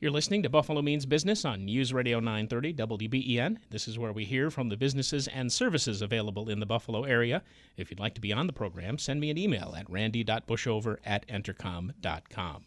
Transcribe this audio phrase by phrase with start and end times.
[0.00, 3.56] You're listening to Buffalo Means Business on News Radio 930 WBEN.
[3.70, 7.42] This is where we hear from the businesses and services available in the Buffalo area.
[7.76, 11.26] If you'd like to be on the program, send me an email at randy.bushover at
[11.26, 12.66] entercom.com.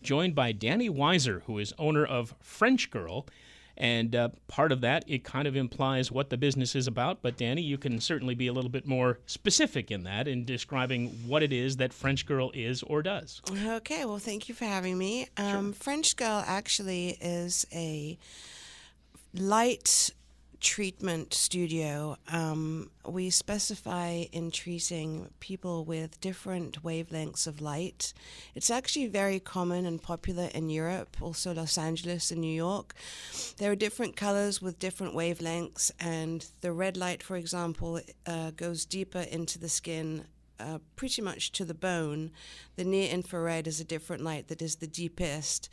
[0.00, 3.26] Joined by Danny Weiser, who is owner of French Girl.
[3.80, 7.22] And uh, part of that, it kind of implies what the business is about.
[7.22, 11.08] But Danny, you can certainly be a little bit more specific in that in describing
[11.26, 13.40] what it is that French Girl is or does.
[13.66, 15.28] Okay, well, thank you for having me.
[15.38, 18.18] Um, French Girl actually is a
[19.32, 20.10] light
[20.60, 28.12] treatment studio, um, we specify in treating people with different wavelengths of light.
[28.54, 32.94] It's actually very common and popular in Europe, also Los Angeles and New York.
[33.56, 38.84] There are different colors with different wavelengths, and the red light, for example, uh, goes
[38.84, 40.26] deeper into the skin
[40.60, 42.30] uh, pretty much to the bone.
[42.76, 45.68] The near infrared is a different light that is the deepest,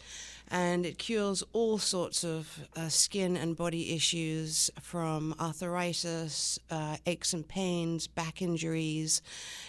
[0.47, 7.33] and it cures all sorts of uh, skin and body issues from arthritis, uh, aches
[7.33, 9.21] and pains, back injuries.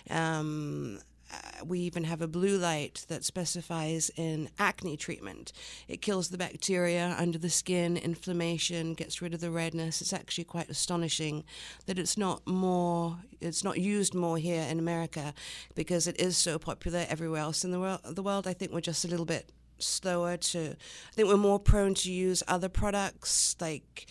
[0.08, 5.52] Um, Uh, we even have a blue light that specifies in acne treatment.
[5.86, 10.00] It kills the bacteria under the skin, inflammation, gets rid of the redness.
[10.00, 11.44] It's actually quite astonishing
[11.86, 15.34] that it's not more, it's not used more here in America
[15.74, 18.00] because it is so popular everywhere else in the world.
[18.04, 20.70] The world, I think, we're just a little bit slower to.
[20.70, 24.06] I think we're more prone to use other products like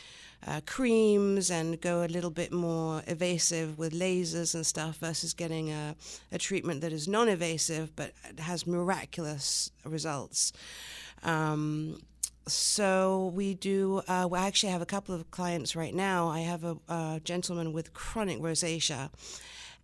[0.46, 5.72] uh, creams and go a little bit more evasive with lasers and stuff versus getting
[5.72, 5.96] a,
[6.32, 10.54] a treatment that is non evasive but has miraculous results.
[11.24, 12.00] Um,
[12.48, 14.02] so we do.
[14.08, 16.30] Uh, we actually have a couple of clients right now.
[16.30, 19.10] I have a, a gentleman with chronic rosacea,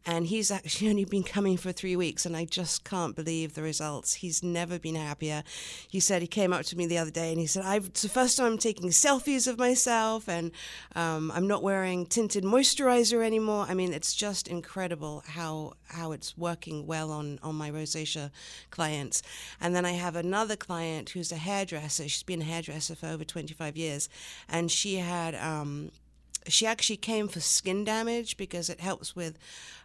[0.06, 3.62] and he's actually only been coming for three weeks and i just can't believe the
[3.62, 4.16] results.
[4.16, 5.44] He's never been happier.
[5.88, 8.02] He said he came up to me the other day and he said I've it's
[8.02, 10.52] the first time i'm taking selfies of myself and
[10.96, 13.66] um, i'm not wearing tinted moisturizer anymore.
[13.68, 18.32] I mean it's just incredible how how it's working well on on my rosacea
[18.70, 19.22] clients.
[19.62, 22.08] And then i have another client who's a hairdresser.
[22.08, 24.10] She's been a hairdresser for over 25 years.
[24.50, 25.92] And she had um,
[26.48, 29.38] she actually came for skin damage because it helps with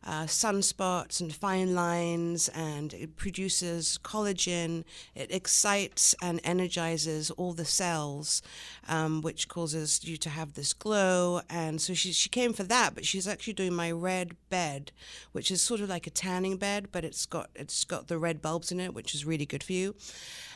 [0.05, 4.85] uh, sunspots and fine lines and it produces collagen.
[5.15, 8.43] It excites and energizes all the cells,
[8.89, 11.41] um, which causes you to have this glow.
[11.51, 14.93] And so she, she came for that, but she's actually doing my red bed,
[15.33, 18.41] which is sort of like a tanning bed, but it's got it's got the red
[18.41, 19.95] bulbs in it, which is really good for you.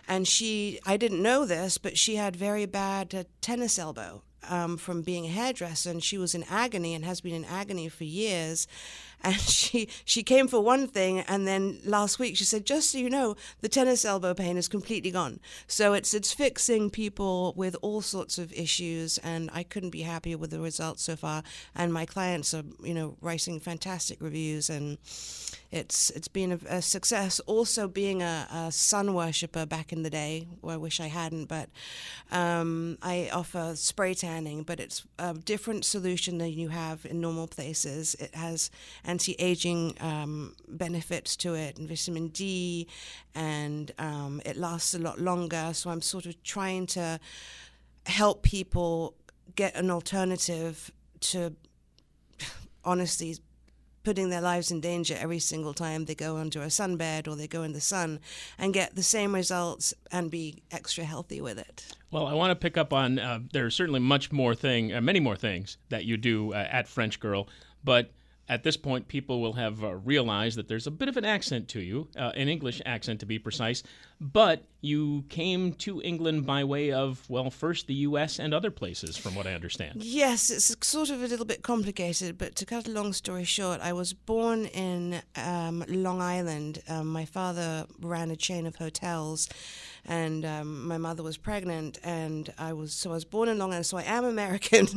[0.08, 4.76] And she, I didn't know this, but she had very bad uh, tennis elbow um,
[4.76, 8.04] from being a hairdresser, and she was in agony and has been in agony for
[8.04, 8.66] years.
[9.22, 12.98] And she she came for one thing, and then last week she said, "Just so
[12.98, 17.76] you know, the tennis elbow pain is completely gone." So it's it's fixing people with
[17.82, 21.42] all sorts of issues, and I couldn't be happier with the results so far.
[21.74, 24.98] And my clients are you know writing fantastic reviews, and
[25.72, 27.40] it's it's been a, a success.
[27.40, 31.46] Also, being a, a, sun worshipper back in the day, well, I wish I hadn't,
[31.46, 31.70] but
[32.30, 37.46] um, I offer spray tanning, but it's a different solution than you have in normal
[37.46, 38.14] places.
[38.16, 38.70] It has
[39.12, 42.88] anti-aging um, benefits to it, and vitamin D,
[43.34, 45.70] and um, it lasts a lot longer.
[45.72, 47.20] So I'm sort of trying to
[48.06, 49.14] help people
[49.54, 50.90] get an alternative
[51.32, 51.38] to
[52.84, 53.36] honestly
[54.02, 57.46] putting their lives in danger every single time they go onto a sunbed or they
[57.46, 58.18] go in the sun
[58.58, 61.76] and get the same results and be extra healthy with it.
[62.10, 65.20] Well, I want to pick up on uh, there's certainly much more thing, uh, many
[65.20, 67.46] more things that you do uh, at French Girl,
[67.84, 68.10] but
[68.48, 71.68] at this point, people will have uh, realized that there's a bit of an accent
[71.68, 73.82] to you, uh, an English accent to be precise,
[74.20, 79.16] but you came to England by way of, well, first the US and other places,
[79.16, 80.02] from what I understand.
[80.02, 83.80] Yes, it's sort of a little bit complicated, but to cut a long story short,
[83.80, 86.82] I was born in um, Long Island.
[86.88, 89.48] Um, my father ran a chain of hotels
[90.04, 93.70] and um, my mother was pregnant, and I was so I was born in Long
[93.70, 94.88] Island, so I am American,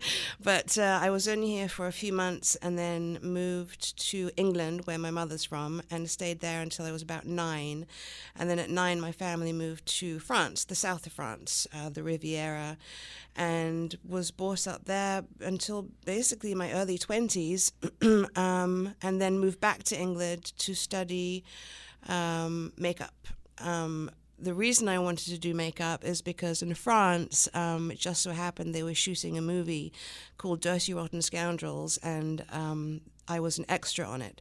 [0.42, 4.86] but uh, I was only here for a few months, and then moved to England,
[4.86, 7.86] where my mother's from, and stayed there until I was about nine,
[8.36, 11.88] and then at nine, my family family moved to France, the south of France, uh,
[11.88, 12.76] the Riviera,
[13.34, 17.72] and was brought up there until basically my early 20s,
[18.38, 21.42] um, and then moved back to England to study
[22.08, 23.26] um, makeup.
[23.58, 24.08] Um,
[24.38, 28.30] the reason I wanted to do makeup is because in France, um, it just so
[28.30, 29.92] happened they were shooting a movie
[30.38, 34.40] called Dirty Rotten Scoundrels, and um, I was an extra on it.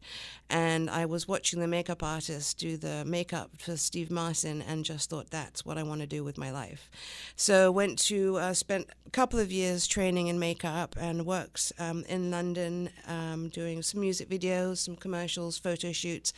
[0.49, 5.09] And I was watching the makeup artist do the makeup for Steve Martin and just
[5.09, 6.89] thought that's what I want to do with my life.
[7.35, 12.03] So went to, uh, spent a couple of years training in makeup and works um,
[12.07, 16.33] in London um, doing some music videos, some commercials, photo shoots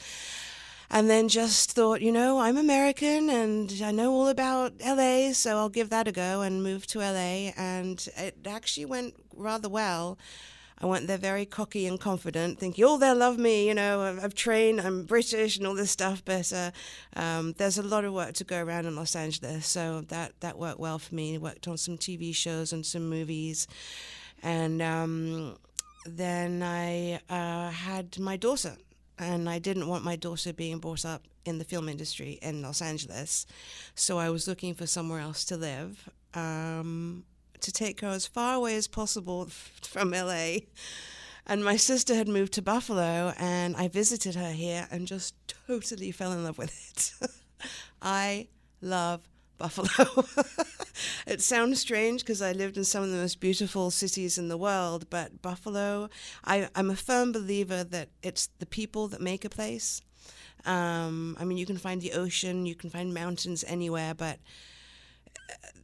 [0.90, 5.58] and then just thought, you know, I'm American and I know all about LA, so
[5.58, 7.52] I'll give that a go and move to LA.
[7.58, 10.18] And it actually went rather well.
[10.80, 14.24] I went there very cocky and confident, thinking, oh, they'll love me, you know, I've,
[14.24, 16.24] I've trained, I'm British and all this stuff.
[16.26, 16.72] But uh,
[17.16, 20.58] um, there's a lot of work to go around in Los Angeles, so that, that
[20.58, 21.36] worked well for me.
[21.36, 23.68] I Worked on some TV shows and some movies.
[24.44, 25.58] And um,
[26.06, 28.76] then I uh, had my daughter
[29.18, 32.82] and I didn't want my daughter being brought up in the film industry in Los
[32.82, 33.46] Angeles,
[33.94, 37.24] so I was looking for somewhere else to live, um,
[37.66, 39.48] to take her as far away as possible
[39.82, 40.58] from LA.
[41.48, 45.36] And my sister had moved to Buffalo, and I visited her here and just
[45.68, 46.74] totally fell in love with
[47.22, 47.30] it.
[48.02, 48.48] I
[48.82, 49.22] love
[49.58, 50.26] Buffalo.
[51.28, 54.58] it sounds strange because I lived in some of the most beautiful cities in the
[54.58, 56.10] world, but Buffalo,
[56.44, 60.02] I, I'm a firm believer that it's the people that make a place.
[60.66, 64.40] Um, I mean, you can find the ocean, you can find mountains anywhere, but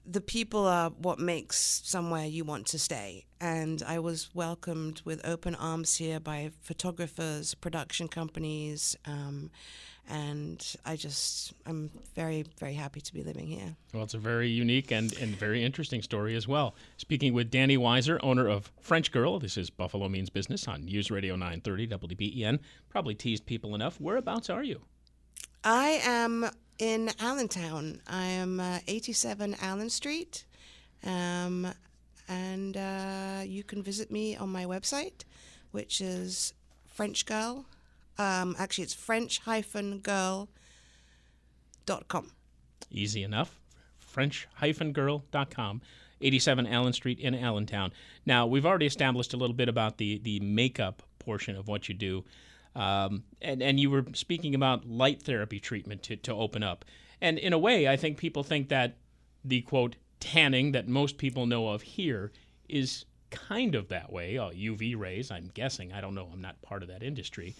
[0.06, 3.25] the people are what makes somewhere you want to stay.
[3.39, 8.95] And I was welcomed with open arms here by photographers, production companies.
[9.06, 9.51] Um,
[10.09, 13.75] and I just I'm very very happy to be living here.
[13.94, 16.75] Well, it's a very unique and, and very interesting story as well.
[16.97, 19.39] Speaking with Danny Weiser, owner of French Girl.
[19.39, 22.59] This is Buffalo Means Business on News Radio 930 WBEN.
[22.89, 24.01] Probably teased people enough.
[24.01, 24.81] Whereabouts are you?
[25.63, 26.50] I am
[26.81, 28.01] in Allentown.
[28.07, 30.44] I am uh, 87 Allen Street,
[31.06, 31.72] um,
[32.28, 35.24] and uh, you can visit me on my website,
[35.72, 36.54] which is
[36.86, 37.66] French Girl
[38.22, 40.48] um, actually, it's French-girl.com.
[42.92, 43.60] Easy enough.
[44.00, 45.81] French-girl.com.
[46.24, 47.92] 87 Allen Street in Allentown.
[48.28, 51.95] Now, we've already established a little bit about the, the makeup portion of what you
[51.95, 52.24] do.
[52.75, 56.85] Um, and, and you were speaking about light therapy treatment to, to open up.
[57.19, 58.97] And in a way, I think people think that
[59.44, 62.31] the quote tanning that most people know of here
[62.69, 64.38] is kind of that way.
[64.38, 65.91] Uh, UV rays, I'm guessing.
[65.91, 66.29] I don't know.
[66.31, 67.56] I'm not part of that industry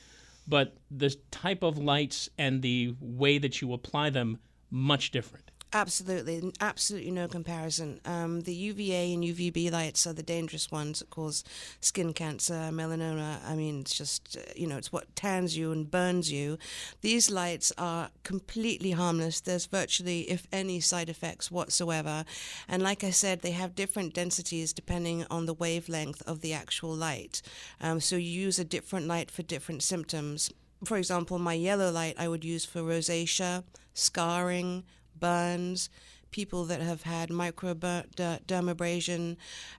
[0.48, 5.51] but the type of lights and the way that you apply them much different.
[5.74, 8.02] Absolutely, absolutely no comparison.
[8.04, 11.46] Um, the UVA and UVB lights are the dangerous ones that cause
[11.80, 13.40] skin cancer, melanoma.
[13.48, 16.58] I mean, it's just, uh, you know, it's what tans you and burns you.
[17.00, 19.40] These lights are completely harmless.
[19.40, 22.26] There's virtually, if any, side effects whatsoever.
[22.68, 26.94] And like I said, they have different densities depending on the wavelength of the actual
[26.94, 27.42] light.
[27.80, 30.52] Um, so you use a different light for different symptoms.
[30.84, 33.64] For example, my yellow light I would use for rosacea,
[33.94, 34.84] scarring,
[35.22, 35.90] burns,
[36.32, 39.38] people that have had microdermabrasion,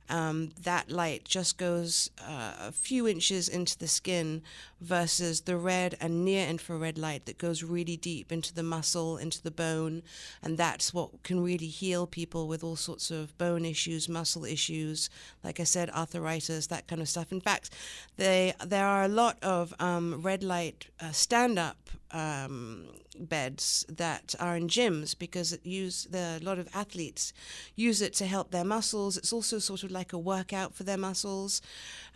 [0.09, 4.43] um, that light just goes uh, a few inches into the skin
[4.81, 9.43] versus the red and near infrared light that goes really deep into the muscle, into
[9.43, 10.03] the bone,
[10.43, 15.09] and that's what can really heal people with all sorts of bone issues, muscle issues,
[15.43, 17.33] like I said, arthritis, that kind of stuff.
[17.33, 17.71] In fact,
[18.17, 22.87] they, there are a lot of um, red light uh, stand up um,
[23.19, 27.33] beds that are in gyms because it use the, a lot of athletes
[27.75, 29.17] use it to help their muscles.
[29.17, 31.63] It's also sort of like a workout for their muscles,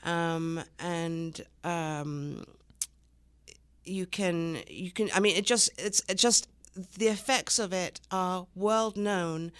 [0.04, 2.44] um, and um,
[3.84, 5.10] you can you can.
[5.14, 6.48] I mean, it just it's it just
[6.98, 9.52] the effects of it are world known.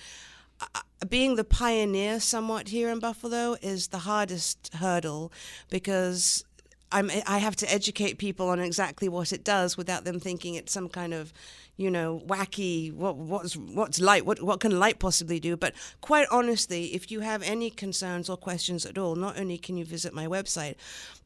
[0.61, 5.31] Uh, being the pioneer somewhat here in Buffalo is the hardest hurdle
[5.69, 6.45] because
[6.93, 10.73] I'm, I have to educate people on exactly what it does without them thinking it's
[10.73, 11.33] some kind of,
[11.77, 12.93] you know, wacky.
[12.93, 14.25] What what's what's light?
[14.25, 15.57] What what can light possibly do?
[15.57, 19.77] But quite honestly, if you have any concerns or questions at all, not only can
[19.77, 20.77] you visit my website,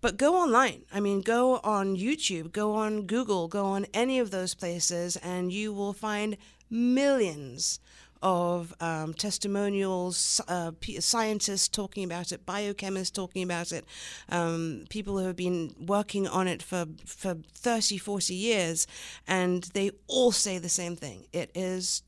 [0.00, 0.83] but go online.
[0.93, 5.52] I mean, go on YouTube, go on Google, go on any of those places, and
[5.52, 6.37] you will find
[6.71, 7.81] millions
[8.22, 13.84] of um, testimonials, uh, scientists talking about it, biochemists talking about it,
[14.28, 18.86] um, people who have been working on it for, for 30, 40 years,
[19.26, 21.26] and they all say the same thing.
[21.32, 22.02] It is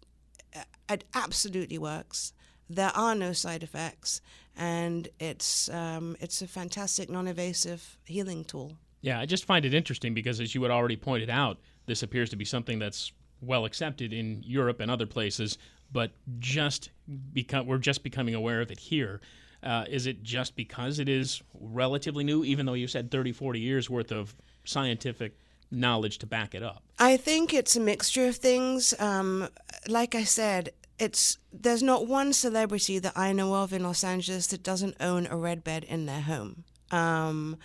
[0.93, 2.33] it absolutely works.
[2.69, 4.21] There are no side effects,
[4.57, 8.77] and it's um, it's a fantastic non-invasive healing tool.
[9.01, 12.31] Yeah, I just find it interesting because, as you had already pointed out, this appears
[12.31, 15.59] to be something that's well accepted in Europe and other places,
[15.93, 16.91] but just
[17.33, 19.21] become we're just becoming aware of it here.
[19.63, 23.61] Uh, is it just because it is relatively new, even though you said 30, 40
[23.61, 24.35] years worth of
[24.65, 25.39] scientific
[25.71, 26.83] knowledge to back it up?
[26.99, 28.93] I think it's a mixture of things.
[28.99, 29.49] Um,
[29.87, 34.49] like I said, it's there's not one celebrity that I know of in Los Angeles
[34.49, 36.65] that doesn't own a red bed in their home.
[36.91, 37.59] Um,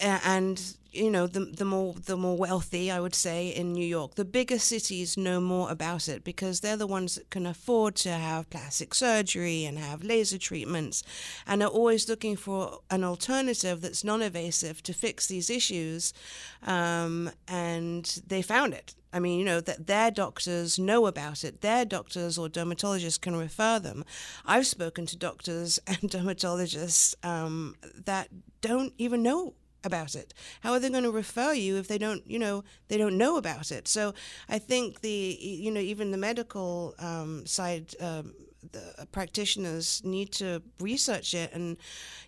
[0.00, 4.14] and you know the the more the more wealthy I would say in New York
[4.14, 8.10] the bigger cities know more about it because they're the ones that can afford to
[8.10, 11.02] have plastic surgery and have laser treatments
[11.46, 16.12] and are always looking for an alternative that's non-invasive to fix these issues
[16.66, 21.62] um, and they found it I mean, you know, that their doctors know about it.
[21.62, 24.04] Their doctors or dermatologists can refer them.
[24.46, 28.28] I've spoken to doctors and dermatologists um, that
[28.60, 30.34] don't even know about it.
[30.60, 33.36] How are they going to refer you if they don't, you know, they don't know
[33.36, 33.88] about it?
[33.88, 34.14] So
[34.48, 37.94] I think the, you know, even the medical um, side.
[38.00, 38.34] Um,
[38.72, 41.78] the practitioners need to research it and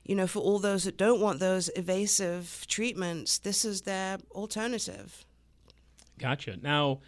[0.02, 5.26] you know for all those that don't want those evasive treatments this is their alternative
[6.18, 7.00] gotcha now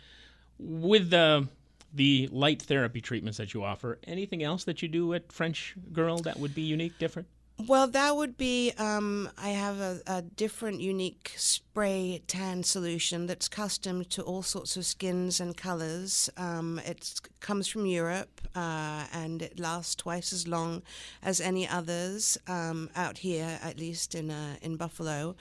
[0.58, 1.48] with the
[1.94, 6.18] the light therapy treatments that you offer anything else that you do at french girl
[6.18, 10.80] that would be unique different well, that would be um, I have a, a, different,
[10.80, 16.28] unique spray tan solution that's custom to all sorts of skins and colors.
[16.36, 20.82] Um, it comes from Europe uh, and it lasts twice as long
[21.22, 25.36] as any others um, out here, at least in uh, in Buffalo.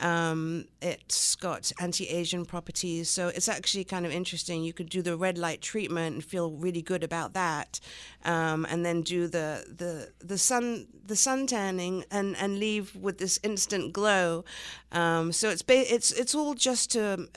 [0.00, 4.64] Um, it's got anti Asian properties, so it's actually kind of interesting.
[4.64, 7.80] You could do the red light treatment and feel really good about that,
[8.24, 13.18] um, and then do the the the sun the sun tanning and and leave with
[13.18, 14.44] this instant glow.
[14.92, 17.28] Um, so it's ba- it's it's all just to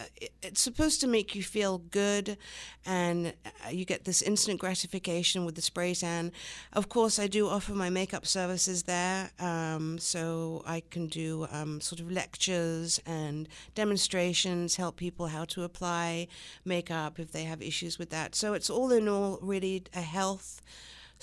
[0.42, 2.38] it's supposed to make you feel good,
[2.86, 6.32] and uh, you get this instant gratification with the spray tan.
[6.72, 11.80] Of course, I do offer my makeup services there, um, so I can do um,
[11.80, 16.28] sort of lectures and demonstrations, help people how to apply
[16.66, 18.36] makeup if they have issues with that.
[18.36, 20.62] So it's all in all really a health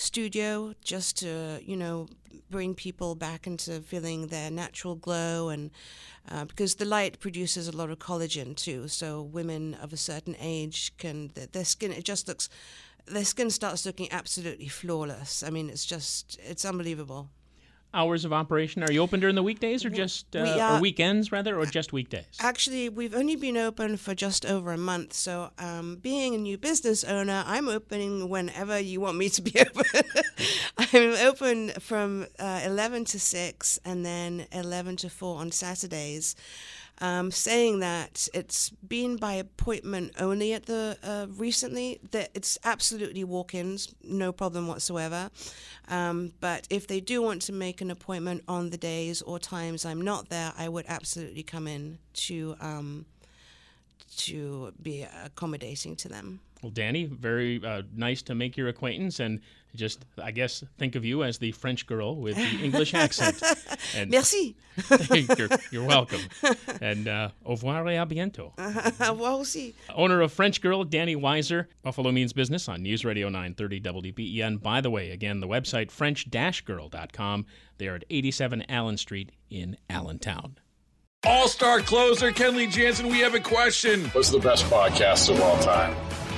[0.00, 2.09] studio just to you know
[2.49, 5.71] bring people back into feeling their natural glow and
[6.30, 8.88] uh, because the light produces a lot of collagen too.
[8.88, 12.49] So women of a certain age can their skin it just looks
[13.07, 15.42] their skin starts looking absolutely flawless.
[15.42, 17.28] I mean it's just it's unbelievable
[17.92, 18.82] hours of operation?
[18.82, 21.66] Are you open during the weekdays or just uh, we, uh, or weekends rather, or
[21.66, 22.25] just weekdays?
[22.40, 25.12] Actually, we've only been open for just over a month.
[25.12, 29.52] So, um, being a new business owner, I'm opening whenever you want me to be
[29.61, 30.02] open.
[30.78, 36.37] I'm open from uh, 11 to 6 and then 11 to 4 on Saturdays
[37.00, 42.00] um, saying that it's been by appointment only at the uh, recently.
[42.11, 45.30] That it's absolutely walk-ins, no problem whatsoever.
[45.88, 49.85] Um, but if they do want to make an appointment on the days or times
[49.85, 53.07] I'm not there, I would absolutely come in to um,
[54.16, 56.40] to be accommodating to them.
[56.62, 59.40] Well, Danny, very uh, nice to make your acquaintance, and
[59.75, 63.43] just I guess think of you as the French girl with the English accent.
[63.97, 64.57] And Merci.
[65.37, 66.21] you're, you're, welcome.
[66.81, 68.52] And uh, au revoir et à bientôt.
[68.59, 69.75] au revoir aussi.
[69.95, 74.62] Owner of French Girl, Danny Weiser, Buffalo Means Business on News Radio 930 WBEN.
[74.62, 77.47] By the way, again, the website french-girl.com.
[77.79, 80.57] They are at 87 Allen Street in Allentown.
[81.25, 84.05] All star closer Kenley Jansen, we have a question.
[84.11, 85.95] What's the best podcast of all time?